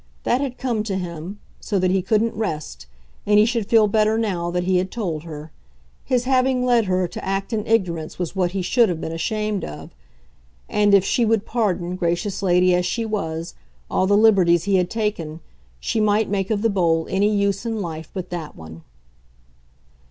That 0.23 0.41
had 0.41 0.57
come 0.57 0.81
to 0.85 0.95
him 0.97 1.39
so 1.59 1.77
that 1.77 1.91
he 1.91 2.01
couldn't 2.01 2.33
rest, 2.33 2.87
and 3.23 3.37
he 3.37 3.45
should 3.45 3.67
feel 3.67 3.87
better 3.87 4.17
now 4.17 4.49
that 4.49 4.63
he 4.63 4.77
had 4.77 4.89
told 4.89 5.25
her. 5.25 5.51
His 6.03 6.23
having 6.23 6.65
led 6.65 6.85
her 6.85 7.07
to 7.07 7.23
act 7.23 7.53
in 7.53 7.67
ignorance 7.67 8.17
was 8.17 8.35
what 8.35 8.53
he 8.53 8.63
should 8.63 8.89
have 8.89 8.99
been 8.99 9.11
ashamed 9.11 9.63
of; 9.63 9.91
and, 10.67 10.95
if 10.95 11.05
she 11.05 11.23
would 11.23 11.45
pardon, 11.45 11.95
gracious 11.95 12.41
lady 12.41 12.73
as 12.73 12.83
she 12.83 13.05
was, 13.05 13.53
all 13.91 14.07
the 14.07 14.17
liberties 14.17 14.63
he 14.63 14.77
had 14.77 14.89
taken, 14.89 15.39
she 15.79 15.99
might 15.99 16.27
make 16.31 16.49
of 16.49 16.63
the 16.63 16.69
bowl 16.71 17.05
any 17.07 17.29
use 17.29 17.63
in 17.63 17.79
life 17.79 18.09
but 18.11 18.31
that 18.31 18.55
one. 18.55 18.81